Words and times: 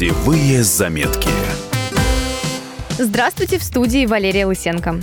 Путевые 0.00 0.62
заметки. 0.62 1.28
Здравствуйте, 2.96 3.58
в 3.58 3.62
студии 3.62 4.06
Валерия 4.06 4.46
Лысенко. 4.46 4.98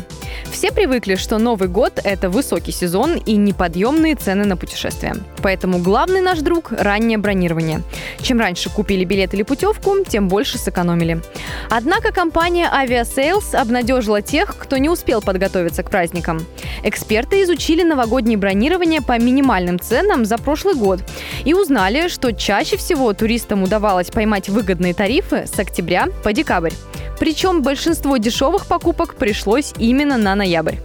Все 0.51 0.71
привыкли, 0.71 1.13
что 1.15 1.38
Новый 1.38 1.67
год– 1.67 1.99
это 2.04 2.31
высокий 2.31 2.71
сезон 2.71 3.15
и 3.15 3.36
неподъемные 3.36 4.15
цены 4.15 4.46
на 4.46 4.57
путешествия. 4.57 5.15
Поэтому 5.44 5.78
главный 5.78 6.22
наш 6.22 6.40
друг– 6.40 6.72
раннее 6.72 7.19
бронирование. 7.19 7.83
Чем 8.22 8.40
раньше 8.40 8.72
купили 8.72 9.04
билет 9.04 9.36
или 9.36 9.44
путевку, 9.44 10.04
тем 10.08 10.28
больше 10.28 10.58
сэкономили. 10.58 11.22
Однако 11.69 12.12
компания 12.12 12.68
Aviasales 12.68 13.55
обнадежила 13.55 14.23
тех, 14.23 14.55
кто 14.58 14.77
не 14.77 14.90
успел 14.90 15.22
подготовиться 15.22 15.83
к 15.83 15.91
праздникам. 15.91 16.44
Эксперты 16.82 17.44
изучили 17.44 17.84
новогоднее 17.84 18.38
бронирование 18.40 19.02
по 19.02 19.20
минимальным 19.20 19.80
ценам 19.80 20.26
за 20.26 20.40
прошлый 20.40 20.73
год 20.73 21.02
и 21.48 21.54
узнали, 21.54 22.10
что 22.10 22.34
чаще 22.34 22.76
всего 22.76 23.14
туристам 23.14 23.64
удавалось 23.64 24.12
поймать 24.12 24.50
выгодные 24.50 24.94
тарифы 24.94 25.48
с 25.48 25.58
октября 25.58 26.08
по 26.22 26.34
декабрь. 26.34 26.74
Причем 27.20 27.62
большинство 27.62 28.18
дешевых 28.18 28.66
покупок 28.68 29.16
пришлось 29.16 29.74
именно 29.80 30.18
на 30.18 30.36
ноябрь. 30.36 30.76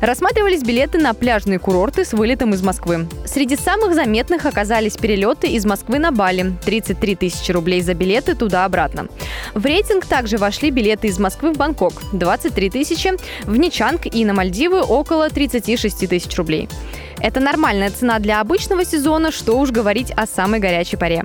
Рассматривались 0.00 0.62
билеты 0.62 0.98
на 0.98 1.14
пляжные 1.14 1.58
курорты 1.58 2.04
с 2.04 2.12
вылетом 2.12 2.54
из 2.54 2.62
Москвы. 2.62 3.08
Среди 3.26 3.56
самых 3.56 3.94
заметных 3.94 4.46
оказались 4.46 4.96
перелеты 4.96 5.48
из 5.48 5.66
Москвы 5.66 5.98
на 5.98 6.12
Бали– 6.12 6.54
33 6.64 7.16
тысячи 7.16 7.50
рублей 7.50 7.80
за 7.80 7.94
билеты 7.94 8.36
туда-обратно. 8.36 9.08
В 9.52 9.66
рейтинг 9.66 10.06
также 10.06 10.38
вошли 10.38 10.70
билеты 10.70 11.08
из 11.08 11.18
Москвы 11.18 11.52
в 11.52 11.56
Бангкок– 11.56 11.94
23 12.12 12.70
тысячи, 12.70 13.14
в 13.42 13.56
Ничанг 13.56 14.06
и 14.06 14.24
на 14.24 14.32
Мальдивы– 14.32 14.80
около 14.88 15.28
36 15.28 16.08
тысяч 16.08 16.36
рублей. 16.36 16.68
Это 17.24 17.40
нормальная 17.40 17.88
цена 17.88 18.18
для 18.18 18.42
обычного 18.42 18.84
сезона, 18.84 19.32
что 19.32 19.58
уж 19.58 19.70
говорить 19.70 20.10
о 20.10 20.26
самой 20.26 20.60
горячей 20.60 20.98
паре. 20.98 21.24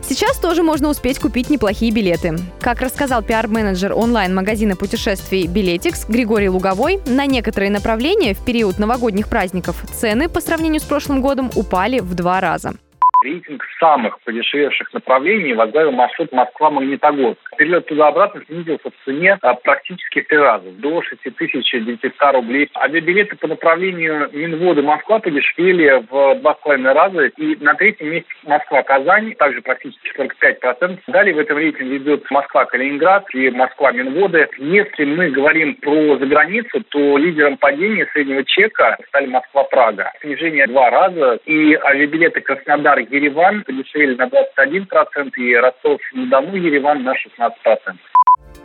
Сейчас 0.00 0.36
тоже 0.36 0.62
можно 0.62 0.88
успеть 0.88 1.18
купить 1.18 1.50
неплохие 1.50 1.90
билеты. 1.90 2.38
Как 2.60 2.80
рассказал 2.80 3.20
пиар-менеджер 3.22 3.92
онлайн-магазина 3.92 4.76
путешествий 4.76 5.48
Билетикс 5.48 6.06
Григорий 6.08 6.48
Луговой, 6.48 7.00
на 7.04 7.26
некоторые 7.26 7.72
направления 7.72 8.32
в 8.32 8.44
период 8.44 8.78
новогодних 8.78 9.28
праздников 9.28 9.84
цены 9.92 10.28
по 10.28 10.40
сравнению 10.40 10.80
с 10.80 10.84
прошлым 10.84 11.20
годом 11.20 11.50
упали 11.56 11.98
в 11.98 12.14
два 12.14 12.40
раза. 12.40 12.74
Рейтинг 13.24 13.64
самых 13.80 14.20
подешевевших 14.20 14.92
направлений 14.92 15.52
возглавил 15.52 15.90
маршрут 15.90 16.30
Москва-Магнитогорск. 16.30 17.40
Перелет 17.56 17.86
туда-обратно 17.86 18.42
снизился 18.46 18.90
в 18.90 19.04
цене 19.04 19.36
а, 19.42 19.54
практически 19.54 20.20
в 20.20 20.28
три 20.28 20.38
раза, 20.38 20.70
до 20.70 21.02
6900 21.02 22.12
рублей. 22.34 22.70
Авиабилеты 22.76 23.34
по 23.34 23.48
направлению 23.48 24.30
Минводы-Москва 24.32 25.18
подешевели 25.18 26.04
в 26.08 26.40
два 26.40 26.54
с 26.54 26.58
половиной 26.62 26.92
раза. 26.92 27.26
И 27.26 27.56
на 27.56 27.74
третьем 27.74 28.10
месте 28.10 28.30
Москва-Казань, 28.44 29.34
также 29.34 29.62
практически 29.62 30.12
45%. 30.16 31.00
Далее 31.08 31.34
в 31.34 31.38
этом 31.38 31.58
рейтинге 31.58 31.96
идет 31.96 32.30
Москва-Калининград 32.30 33.24
и 33.34 33.50
Москва-Минводы. 33.50 34.48
Если 34.58 35.04
мы 35.04 35.30
говорим 35.30 35.74
про 35.74 36.18
заграницу, 36.18 36.84
то 36.88 37.18
лидером 37.18 37.56
падения 37.56 38.06
среднего 38.12 38.44
чека 38.44 38.96
стали 39.08 39.26
Москва-Прага. 39.26 40.12
Снижение 40.20 40.68
два 40.68 40.90
раза. 40.90 41.40
И 41.46 41.74
авиабилеты 41.74 42.42
Краснодар 42.42 43.08
Ереван 43.18 43.64
подешевели 43.64 44.14
на 44.14 44.28
21% 44.28 45.30
и 45.36 45.56
Ростов-на-Дону 45.56 46.54
Ереван 46.54 47.02
на 47.02 47.12
16%. 47.12 47.96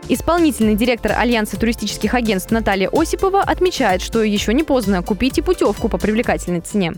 Исполнительный 0.08 0.76
директор 0.76 1.12
Альянса 1.16 1.58
туристических 1.58 2.14
агентств 2.14 2.52
Наталья 2.52 2.88
Осипова 2.92 3.40
отмечает, 3.40 4.02
что 4.02 4.22
еще 4.22 4.52
не 4.54 4.62
поздно 4.62 5.02
купить 5.02 5.38
и 5.38 5.42
путевку 5.42 5.88
по 5.88 5.98
привлекательной 5.98 6.60
цене. 6.60 6.92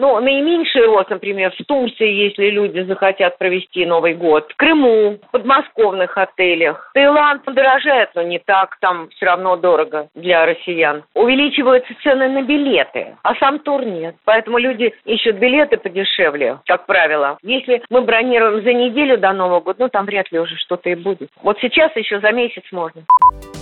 Ну, 0.00 0.20
наименьший 0.20 0.86
рост, 0.86 1.10
например, 1.10 1.52
в 1.58 1.64
Турции, 1.64 2.08
если 2.08 2.50
люди 2.50 2.82
захотят 2.82 3.36
провести 3.36 3.84
Новый 3.84 4.14
год, 4.14 4.48
в 4.48 4.56
Крыму, 4.56 5.18
в 5.20 5.30
подмосковных 5.32 6.16
отелях. 6.16 6.92
Таиланд 6.94 7.42
дорожает, 7.44 8.10
но 8.14 8.22
не 8.22 8.38
так, 8.38 8.76
там 8.80 9.08
все 9.08 9.26
равно 9.26 9.56
дорого 9.56 10.08
для 10.14 10.46
россиян. 10.46 11.02
Увеличиваются 11.14 11.92
цены 12.04 12.28
на 12.28 12.42
билеты, 12.42 13.16
а 13.24 13.34
сам 13.40 13.58
тур 13.58 13.84
нет. 13.84 14.14
Поэтому 14.24 14.58
люди 14.58 14.94
ищут 15.04 15.38
билеты 15.38 15.78
подешевле, 15.78 16.60
как 16.66 16.86
правило. 16.86 17.36
Если 17.42 17.82
мы 17.90 18.02
бронируем 18.02 18.62
за 18.62 18.72
неделю 18.72 19.18
до 19.18 19.32
Нового 19.32 19.60
года, 19.60 19.78
ну, 19.80 19.88
там 19.88 20.06
вряд 20.06 20.30
ли 20.30 20.38
уже 20.38 20.54
что-то 20.58 20.90
и 20.90 20.94
будет. 20.94 21.30
Вот 21.42 21.58
сейчас 21.60 21.90
еще 21.96 22.20
за 22.20 22.30
месяц 22.30 22.62
можно. 22.70 23.02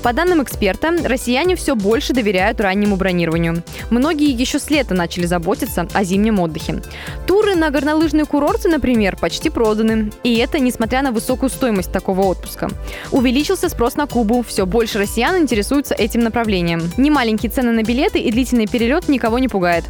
По 0.04 0.12
данным 0.12 0.42
эксперта, 0.42 0.90
россияне 1.08 1.56
все 1.56 1.74
больше 1.74 2.12
доверяют 2.12 2.60
раннему 2.60 2.96
бронированию. 2.96 3.54
Многие 3.90 4.30
еще 4.30 4.58
с 4.58 4.70
лета 4.70 4.94
начали 4.94 5.24
заботиться 5.24 5.86
о 5.92 6.04
зимнем 6.04 6.25
зимнем 6.26 6.40
отдыхе. 6.40 6.82
Туры 7.26 7.54
на 7.54 7.70
горнолыжные 7.70 8.24
курорты, 8.24 8.68
например, 8.68 9.16
почти 9.16 9.50
проданы. 9.50 10.12
И 10.24 10.36
это 10.38 10.58
несмотря 10.58 11.02
на 11.02 11.12
высокую 11.12 11.50
стоимость 11.50 11.92
такого 11.92 12.22
отпуска. 12.22 12.68
Увеличился 13.12 13.68
спрос 13.68 13.96
на 13.96 14.06
Кубу. 14.06 14.42
Все 14.42 14.66
больше 14.66 14.98
россиян 14.98 15.36
интересуются 15.38 15.94
этим 15.94 16.20
направлением. 16.20 16.82
Немаленькие 16.96 17.50
цены 17.50 17.72
на 17.72 17.82
билеты 17.82 18.18
и 18.18 18.30
длительный 18.30 18.66
перелет 18.66 19.08
никого 19.08 19.38
не 19.38 19.48
пугает. 19.48 19.84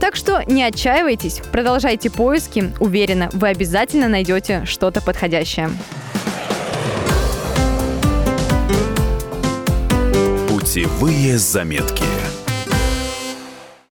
Так 0.00 0.16
что 0.16 0.42
не 0.46 0.62
отчаивайтесь, 0.62 1.40
продолжайте 1.52 2.10
поиски. 2.10 2.72
Уверена, 2.80 3.28
вы 3.32 3.48
обязательно 3.48 4.08
найдете 4.08 4.64
что-то 4.66 5.00
подходящее. 5.00 5.70
Путевые 10.48 11.38
заметки. 11.38 12.04